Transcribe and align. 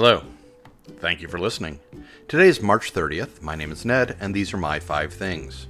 Hello. 0.00 0.22
Thank 1.00 1.22
you 1.22 1.26
for 1.26 1.40
listening. 1.40 1.80
Today 2.28 2.46
is 2.46 2.62
March 2.62 2.94
30th. 2.94 3.42
My 3.42 3.56
name 3.56 3.72
is 3.72 3.84
Ned, 3.84 4.16
and 4.20 4.32
these 4.32 4.54
are 4.54 4.56
my 4.56 4.78
five 4.78 5.12
things. 5.12 5.66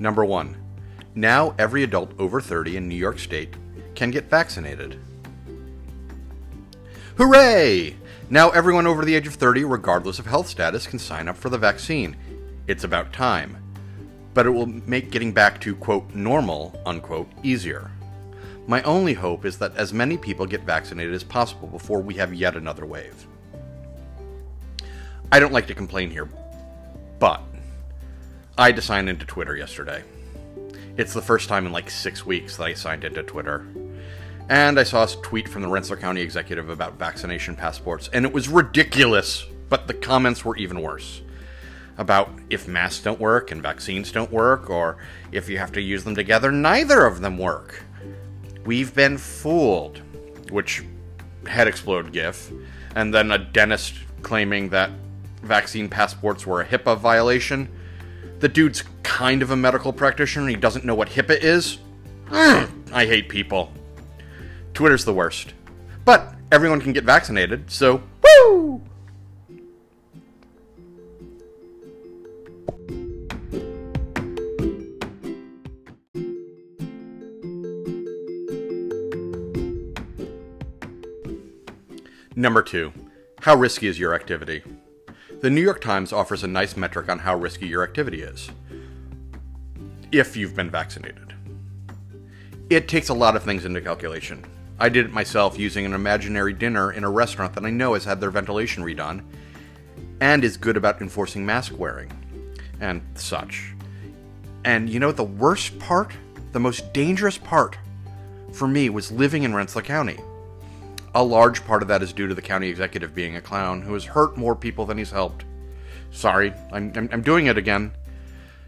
Number 0.00 0.24
one. 0.24 0.56
Now 1.14 1.54
every 1.60 1.84
adult 1.84 2.10
over 2.18 2.40
30 2.40 2.76
in 2.76 2.88
New 2.88 2.96
York 2.96 3.20
State 3.20 3.54
can 3.94 4.10
get 4.10 4.28
vaccinated. 4.28 4.98
Hooray! 7.16 7.94
Now 8.30 8.50
everyone 8.50 8.88
over 8.88 9.04
the 9.04 9.14
age 9.14 9.28
of 9.28 9.34
30, 9.34 9.62
regardless 9.62 10.18
of 10.18 10.26
health 10.26 10.48
status, 10.48 10.88
can 10.88 10.98
sign 10.98 11.28
up 11.28 11.36
for 11.36 11.50
the 11.50 11.58
vaccine. 11.58 12.16
It's 12.66 12.82
about 12.82 13.12
time. 13.12 13.62
But 14.34 14.44
it 14.44 14.50
will 14.50 14.66
make 14.66 15.12
getting 15.12 15.30
back 15.30 15.60
to, 15.60 15.76
quote, 15.76 16.12
normal, 16.16 16.76
unquote, 16.84 17.30
easier. 17.44 17.92
My 18.68 18.82
only 18.82 19.14
hope 19.14 19.44
is 19.44 19.58
that 19.58 19.76
as 19.76 19.92
many 19.92 20.16
people 20.16 20.44
get 20.44 20.62
vaccinated 20.62 21.14
as 21.14 21.22
possible 21.22 21.68
before 21.68 22.00
we 22.00 22.14
have 22.14 22.34
yet 22.34 22.56
another 22.56 22.84
wave. 22.84 23.26
I 25.30 25.38
don't 25.38 25.52
like 25.52 25.68
to 25.68 25.74
complain 25.74 26.10
here, 26.10 26.28
but 27.20 27.42
I 28.58 28.66
had 28.66 28.76
to 28.76 28.82
sign 28.82 29.08
into 29.08 29.24
Twitter 29.24 29.56
yesterday. 29.56 30.02
It's 30.96 31.12
the 31.12 31.22
first 31.22 31.48
time 31.48 31.66
in 31.66 31.72
like 31.72 31.90
six 31.90 32.26
weeks 32.26 32.56
that 32.56 32.64
I 32.64 32.74
signed 32.74 33.04
into 33.04 33.22
Twitter. 33.22 33.66
And 34.48 34.80
I 34.80 34.82
saw 34.82 35.04
a 35.04 35.08
tweet 35.22 35.48
from 35.48 35.62
the 35.62 35.68
Rensselaer 35.68 36.00
County 36.00 36.20
executive 36.20 36.68
about 36.68 36.98
vaccination 36.98 37.54
passports, 37.54 38.08
and 38.12 38.24
it 38.24 38.32
was 38.32 38.48
ridiculous, 38.48 39.44
but 39.68 39.86
the 39.86 39.94
comments 39.94 40.44
were 40.44 40.56
even 40.56 40.80
worse. 40.80 41.20
About 41.98 42.30
if 42.50 42.66
masks 42.66 43.02
don't 43.02 43.20
work 43.20 43.50
and 43.50 43.62
vaccines 43.62 44.10
don't 44.10 44.30
work, 44.32 44.70
or 44.70 44.98
if 45.32 45.48
you 45.48 45.58
have 45.58 45.72
to 45.72 45.80
use 45.80 46.04
them 46.04 46.14
together, 46.14 46.50
neither 46.50 47.04
of 47.04 47.20
them 47.20 47.38
work. 47.38 47.84
We've 48.66 48.92
been 48.92 49.16
fooled. 49.16 50.02
Which 50.50 50.84
head 51.46 51.68
explode 51.68 52.12
gif. 52.12 52.50
And 52.94 53.14
then 53.14 53.30
a 53.30 53.38
dentist 53.38 53.94
claiming 54.22 54.68
that 54.70 54.90
vaccine 55.42 55.88
passports 55.88 56.46
were 56.46 56.60
a 56.60 56.66
HIPAA 56.66 56.98
violation. 56.98 57.68
The 58.40 58.48
dude's 58.48 58.82
kind 59.02 59.42
of 59.42 59.50
a 59.52 59.56
medical 59.56 59.92
practitioner. 59.92 60.48
He 60.48 60.56
doesn't 60.56 60.84
know 60.84 60.94
what 60.94 61.08
HIPAA 61.08 61.38
is. 61.42 61.78
I 62.30 63.06
hate 63.06 63.28
people. 63.28 63.72
Twitter's 64.74 65.04
the 65.04 65.14
worst. 65.14 65.54
But 66.04 66.34
everyone 66.52 66.80
can 66.80 66.92
get 66.92 67.04
vaccinated, 67.04 67.70
so 67.70 68.02
Number 82.38 82.62
two, 82.62 82.92
how 83.40 83.56
risky 83.56 83.86
is 83.86 83.98
your 83.98 84.12
activity? 84.12 84.62
The 85.40 85.48
New 85.48 85.62
York 85.62 85.80
Times 85.80 86.12
offers 86.12 86.44
a 86.44 86.46
nice 86.46 86.76
metric 86.76 87.08
on 87.08 87.20
how 87.20 87.34
risky 87.34 87.66
your 87.66 87.82
activity 87.82 88.20
is. 88.20 88.50
If 90.12 90.36
you've 90.36 90.54
been 90.54 90.68
vaccinated. 90.68 91.32
It 92.68 92.88
takes 92.88 93.08
a 93.08 93.14
lot 93.14 93.36
of 93.36 93.42
things 93.42 93.64
into 93.64 93.80
calculation. 93.80 94.44
I 94.78 94.90
did 94.90 95.06
it 95.06 95.14
myself 95.14 95.58
using 95.58 95.86
an 95.86 95.94
imaginary 95.94 96.52
dinner 96.52 96.92
in 96.92 97.04
a 97.04 97.10
restaurant 97.10 97.54
that 97.54 97.64
I 97.64 97.70
know 97.70 97.94
has 97.94 98.04
had 98.04 98.20
their 98.20 98.28
ventilation 98.28 98.84
redone 98.84 99.24
and 100.20 100.44
is 100.44 100.58
good 100.58 100.76
about 100.76 101.00
enforcing 101.00 101.46
mask 101.46 101.78
wearing 101.78 102.12
and 102.82 103.00
such. 103.14 103.72
And 104.62 104.90
you 104.90 105.00
know, 105.00 105.10
the 105.10 105.24
worst 105.24 105.78
part, 105.78 106.12
the 106.52 106.60
most 106.60 106.92
dangerous 106.92 107.38
part 107.38 107.78
for 108.52 108.68
me 108.68 108.90
was 108.90 109.10
living 109.10 109.44
in 109.44 109.54
Rensselaer 109.54 109.86
County. 109.86 110.18
A 111.16 111.24
large 111.24 111.64
part 111.64 111.80
of 111.80 111.88
that 111.88 112.02
is 112.02 112.12
due 112.12 112.26
to 112.26 112.34
the 112.34 112.42
county 112.42 112.68
executive 112.68 113.14
being 113.14 113.36
a 113.36 113.40
clown 113.40 113.80
who 113.80 113.94
has 113.94 114.04
hurt 114.04 114.36
more 114.36 114.54
people 114.54 114.84
than 114.84 114.98
he's 114.98 115.10
helped. 115.10 115.46
Sorry, 116.10 116.52
I'm, 116.70 116.92
I'm, 116.94 117.08
I'm 117.10 117.22
doing 117.22 117.46
it 117.46 117.56
again. 117.56 117.92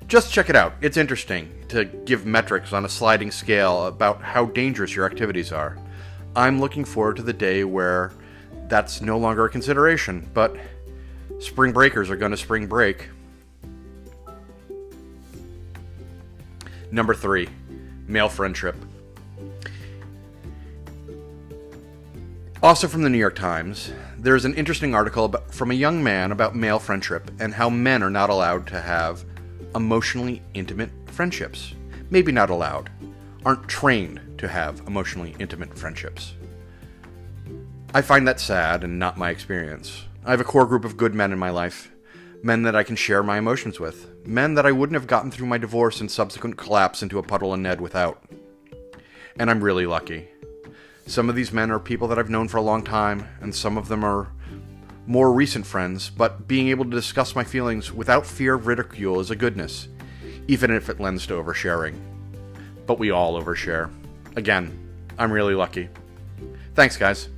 Just 0.06 0.32
check 0.32 0.48
it 0.48 0.56
out. 0.56 0.72
It's 0.80 0.96
interesting 0.96 1.52
to 1.68 1.84
give 1.84 2.24
metrics 2.24 2.72
on 2.72 2.86
a 2.86 2.88
sliding 2.88 3.30
scale 3.30 3.84
about 3.84 4.22
how 4.22 4.46
dangerous 4.46 4.96
your 4.96 5.04
activities 5.04 5.52
are. 5.52 5.76
I'm 6.34 6.58
looking 6.58 6.86
forward 6.86 7.16
to 7.16 7.22
the 7.22 7.34
day 7.34 7.64
where 7.64 8.12
that's 8.68 9.02
no 9.02 9.18
longer 9.18 9.44
a 9.44 9.50
consideration, 9.50 10.26
but 10.32 10.56
spring 11.40 11.72
breakers 11.72 12.08
are 12.08 12.16
going 12.16 12.30
to 12.30 12.38
spring 12.38 12.66
break. 12.66 13.10
Number 16.90 17.12
three, 17.12 17.50
male 18.06 18.30
friendship. 18.30 18.74
Also 22.60 22.88
from 22.88 23.02
the 23.02 23.08
New 23.08 23.18
York 23.18 23.36
Times, 23.36 23.92
there's 24.18 24.44
an 24.44 24.54
interesting 24.56 24.92
article 24.92 25.26
about, 25.26 25.54
from 25.54 25.70
a 25.70 25.74
young 25.74 26.02
man 26.02 26.32
about 26.32 26.56
male 26.56 26.80
friendship 26.80 27.30
and 27.38 27.54
how 27.54 27.70
men 27.70 28.02
are 28.02 28.10
not 28.10 28.30
allowed 28.30 28.66
to 28.66 28.80
have 28.80 29.24
emotionally 29.76 30.42
intimate 30.54 30.90
friendships. 31.06 31.74
Maybe 32.10 32.32
not 32.32 32.50
allowed, 32.50 32.90
aren't 33.44 33.68
trained 33.68 34.20
to 34.38 34.48
have 34.48 34.82
emotionally 34.88 35.36
intimate 35.38 35.78
friendships. 35.78 36.34
I 37.94 38.02
find 38.02 38.26
that 38.26 38.40
sad 38.40 38.82
and 38.82 38.98
not 38.98 39.16
my 39.16 39.30
experience. 39.30 40.06
I 40.24 40.32
have 40.32 40.40
a 40.40 40.44
core 40.44 40.66
group 40.66 40.84
of 40.84 40.96
good 40.96 41.14
men 41.14 41.30
in 41.30 41.38
my 41.38 41.50
life, 41.50 41.92
men 42.42 42.62
that 42.62 42.74
I 42.74 42.82
can 42.82 42.96
share 42.96 43.22
my 43.22 43.38
emotions 43.38 43.78
with, 43.78 44.26
men 44.26 44.54
that 44.54 44.66
I 44.66 44.72
wouldn't 44.72 44.98
have 44.98 45.06
gotten 45.06 45.30
through 45.30 45.46
my 45.46 45.58
divorce 45.58 46.00
and 46.00 46.10
subsequent 46.10 46.56
collapse 46.56 47.04
into 47.04 47.20
a 47.20 47.22
puddle 47.22 47.54
of 47.54 47.60
Ned 47.60 47.80
without. 47.80 48.20
And 49.38 49.48
I'm 49.48 49.62
really 49.62 49.86
lucky. 49.86 50.28
Some 51.08 51.30
of 51.30 51.34
these 51.34 51.54
men 51.54 51.70
are 51.70 51.78
people 51.78 52.06
that 52.08 52.18
I've 52.18 52.28
known 52.28 52.48
for 52.48 52.58
a 52.58 52.62
long 52.62 52.84
time, 52.84 53.26
and 53.40 53.54
some 53.54 53.78
of 53.78 53.88
them 53.88 54.04
are 54.04 54.28
more 55.06 55.32
recent 55.32 55.64
friends, 55.64 56.10
but 56.10 56.46
being 56.46 56.68
able 56.68 56.84
to 56.84 56.90
discuss 56.90 57.34
my 57.34 57.44
feelings 57.44 57.90
without 57.90 58.26
fear 58.26 58.54
of 58.54 58.66
ridicule 58.66 59.18
is 59.18 59.30
a 59.30 59.34
goodness, 59.34 59.88
even 60.48 60.70
if 60.70 60.90
it 60.90 61.00
lends 61.00 61.26
to 61.28 61.42
oversharing. 61.42 61.98
But 62.86 62.98
we 62.98 63.10
all 63.10 63.42
overshare. 63.42 63.90
Again, 64.36 64.78
I'm 65.18 65.32
really 65.32 65.54
lucky. 65.54 65.88
Thanks, 66.74 66.98
guys. 66.98 67.30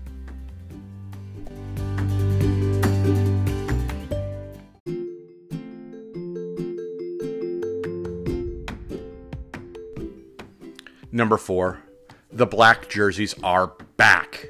Number 11.13 11.37
four, 11.37 11.85
the 12.33 12.47
black 12.47 12.89
jerseys 12.89 13.35
are 13.43 13.73
back. 13.97 14.47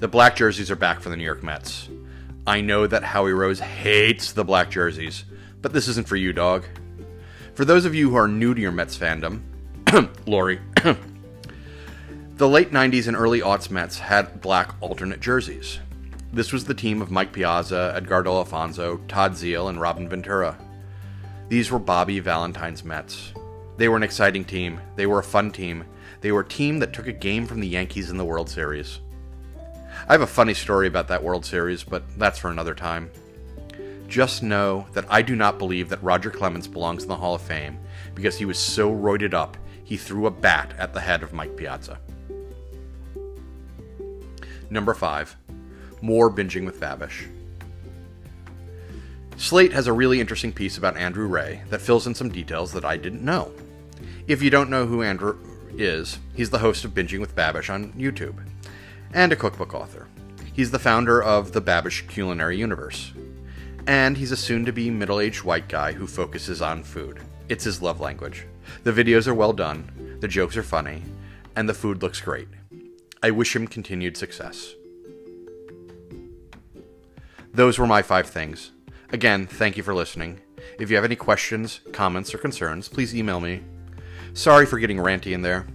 The 0.00 0.08
black 0.08 0.36
jerseys 0.36 0.70
are 0.70 0.76
back 0.76 1.00
for 1.00 1.08
the 1.08 1.16
New 1.16 1.24
York 1.24 1.42
Mets. 1.42 1.88
I 2.46 2.60
know 2.60 2.86
that 2.86 3.02
Howie 3.02 3.32
Rose 3.32 3.60
hates 3.60 4.32
the 4.32 4.44
black 4.44 4.70
jerseys, 4.70 5.24
but 5.62 5.72
this 5.72 5.88
isn't 5.88 6.06
for 6.06 6.16
you, 6.16 6.32
dog. 6.32 6.64
For 7.54 7.64
those 7.64 7.86
of 7.86 7.94
you 7.94 8.10
who 8.10 8.16
are 8.16 8.28
new 8.28 8.54
to 8.54 8.60
your 8.60 8.72
Mets 8.72 8.96
fandom, 8.96 9.40
Lori, 10.26 10.60
the 12.36 12.48
late 12.48 12.70
90s 12.72 13.08
and 13.08 13.16
early 13.16 13.40
aughts 13.40 13.70
Mets 13.70 13.98
had 13.98 14.40
black 14.42 14.74
alternate 14.80 15.20
jerseys. 15.20 15.80
This 16.32 16.52
was 16.52 16.66
the 16.66 16.74
team 16.74 17.00
of 17.00 17.10
Mike 17.10 17.32
Piazza, 17.32 17.94
Edgardo 17.96 18.36
Alfonzo, 18.36 18.98
Todd 19.08 19.32
Zeile, 19.32 19.70
and 19.70 19.80
Robin 19.80 20.08
Ventura. 20.08 20.58
These 21.48 21.70
were 21.70 21.78
Bobby 21.78 22.20
Valentine's 22.20 22.84
Mets. 22.84 23.32
They 23.76 23.88
were 23.88 23.96
an 23.96 24.02
exciting 24.02 24.44
team. 24.44 24.80
They 24.96 25.06
were 25.06 25.18
a 25.18 25.24
fun 25.24 25.50
team. 25.50 25.84
They 26.20 26.32
were 26.32 26.40
a 26.40 26.48
team 26.48 26.78
that 26.78 26.92
took 26.92 27.06
a 27.06 27.12
game 27.12 27.46
from 27.46 27.60
the 27.60 27.68
Yankees 27.68 28.10
in 28.10 28.16
the 28.16 28.24
World 28.24 28.48
Series. 28.48 29.00
I 30.08 30.12
have 30.12 30.22
a 30.22 30.26
funny 30.26 30.54
story 30.54 30.86
about 30.86 31.08
that 31.08 31.22
World 31.22 31.44
Series, 31.44 31.82
but 31.82 32.04
that's 32.18 32.38
for 32.38 32.50
another 32.50 32.74
time. 32.74 33.10
Just 34.08 34.42
know 34.42 34.86
that 34.92 35.04
I 35.08 35.22
do 35.22 35.34
not 35.34 35.58
believe 35.58 35.88
that 35.88 36.02
Roger 36.02 36.30
Clemens 36.30 36.68
belongs 36.68 37.02
in 37.02 37.08
the 37.08 37.16
Hall 37.16 37.34
of 37.34 37.42
Fame 37.42 37.78
because 38.14 38.36
he 38.36 38.44
was 38.44 38.58
so 38.58 38.90
roided 38.90 39.34
up 39.34 39.56
he 39.86 39.96
threw 39.96 40.26
a 40.26 40.30
bat 40.32 40.74
at 40.78 40.92
the 40.92 41.00
head 41.00 41.22
of 41.22 41.32
Mike 41.32 41.56
Piazza. 41.56 42.00
Number 44.68 44.94
5. 44.94 45.36
More 46.00 46.28
binging 46.28 46.66
with 46.66 46.80
Babish. 46.80 47.28
Slate 49.36 49.72
has 49.72 49.86
a 49.86 49.92
really 49.92 50.20
interesting 50.20 50.52
piece 50.52 50.76
about 50.76 50.96
Andrew 50.96 51.28
Rea 51.28 51.62
that 51.70 51.80
fills 51.80 52.08
in 52.08 52.16
some 52.16 52.30
details 52.30 52.72
that 52.72 52.84
I 52.84 52.96
didn't 52.96 53.24
know. 53.24 53.52
If 54.26 54.42
you 54.42 54.50
don't 54.50 54.70
know 54.70 54.86
who 54.86 55.02
Andrew 55.02 55.38
is, 55.76 56.18
he's 56.34 56.50
the 56.50 56.58
host 56.58 56.84
of 56.84 56.92
Binging 56.92 57.20
with 57.20 57.36
Babish 57.36 57.72
on 57.72 57.92
YouTube 57.92 58.44
and 59.12 59.32
a 59.32 59.36
cookbook 59.36 59.74
author. 59.74 60.08
He's 60.52 60.70
the 60.70 60.78
founder 60.78 61.22
of 61.22 61.52
the 61.52 61.62
Babish 61.62 62.08
Culinary 62.08 62.56
Universe. 62.56 63.12
And 63.86 64.16
he's 64.16 64.32
a 64.32 64.36
soon 64.36 64.64
to 64.64 64.72
be 64.72 64.90
middle 64.90 65.20
aged 65.20 65.44
white 65.44 65.68
guy 65.68 65.92
who 65.92 66.06
focuses 66.06 66.60
on 66.60 66.82
food. 66.82 67.20
It's 67.48 67.64
his 67.64 67.82
love 67.82 68.00
language. 68.00 68.46
The 68.82 68.92
videos 68.92 69.28
are 69.28 69.34
well 69.34 69.52
done, 69.52 70.18
the 70.20 70.28
jokes 70.28 70.56
are 70.56 70.62
funny, 70.62 71.02
and 71.54 71.68
the 71.68 71.74
food 71.74 72.02
looks 72.02 72.20
great. 72.20 72.48
I 73.22 73.30
wish 73.30 73.54
him 73.54 73.66
continued 73.66 74.16
success. 74.16 74.74
Those 77.52 77.78
were 77.78 77.86
my 77.86 78.02
five 78.02 78.26
things. 78.28 78.72
Again, 79.12 79.46
thank 79.46 79.76
you 79.76 79.82
for 79.82 79.94
listening. 79.94 80.40
If 80.78 80.90
you 80.90 80.96
have 80.96 81.04
any 81.04 81.16
questions, 81.16 81.80
comments, 81.92 82.34
or 82.34 82.38
concerns, 82.38 82.88
please 82.88 83.14
email 83.14 83.40
me. 83.40 83.62
Sorry 84.34 84.66
for 84.66 84.78
getting 84.78 84.98
ranty 84.98 85.32
in 85.32 85.42
there. 85.42 85.66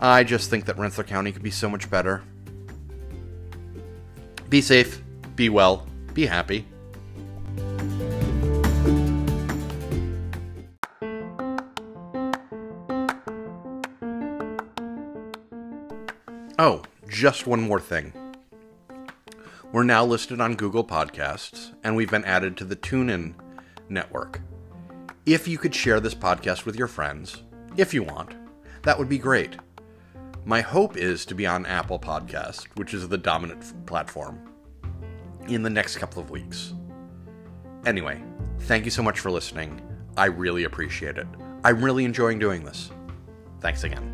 I 0.00 0.24
just 0.24 0.50
think 0.50 0.66
that 0.66 0.78
Rensselaer 0.78 1.06
County 1.06 1.32
could 1.32 1.42
be 1.42 1.50
so 1.50 1.68
much 1.68 1.90
better. 1.90 2.22
Be 4.48 4.60
safe, 4.60 5.02
be 5.34 5.48
well, 5.48 5.86
be 6.12 6.26
happy. 6.26 6.66
Oh, 16.56 16.82
just 17.08 17.46
one 17.48 17.60
more 17.60 17.80
thing. 17.80 18.12
We're 19.72 19.82
now 19.82 20.04
listed 20.04 20.40
on 20.40 20.54
Google 20.54 20.84
Podcasts, 20.84 21.74
and 21.82 21.96
we've 21.96 22.10
been 22.10 22.24
added 22.24 22.56
to 22.58 22.64
the 22.64 22.76
TuneIn 22.76 23.34
network. 23.88 24.40
If 25.26 25.48
you 25.48 25.58
could 25.58 25.74
share 25.74 25.98
this 25.98 26.14
podcast 26.14 26.64
with 26.64 26.76
your 26.76 26.86
friends, 26.86 27.42
if 27.76 27.92
you 27.92 28.02
want, 28.02 28.34
that 28.82 28.98
would 28.98 29.08
be 29.08 29.18
great. 29.18 29.56
My 30.44 30.60
hope 30.60 30.96
is 30.96 31.24
to 31.26 31.34
be 31.34 31.46
on 31.46 31.66
Apple 31.66 31.98
Podcast, 31.98 32.66
which 32.76 32.94
is 32.94 33.08
the 33.08 33.18
dominant 33.18 33.86
platform, 33.86 34.38
in 35.48 35.62
the 35.62 35.70
next 35.70 35.96
couple 35.96 36.22
of 36.22 36.30
weeks. 36.30 36.74
Anyway, 37.86 38.22
thank 38.60 38.84
you 38.84 38.90
so 38.90 39.02
much 39.02 39.20
for 39.20 39.30
listening. 39.30 39.80
I 40.16 40.26
really 40.26 40.64
appreciate 40.64 41.18
it. 41.18 41.26
I'm 41.64 41.84
really 41.84 42.04
enjoying 42.04 42.38
doing 42.38 42.64
this. 42.64 42.90
Thanks 43.60 43.84
again. 43.84 44.13